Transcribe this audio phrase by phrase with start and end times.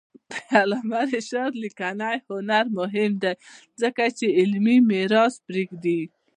[0.29, 3.33] د علامه رشاد لیکنی هنر مهم دی
[3.81, 6.01] ځکه چې علمي میراث پرېږدي.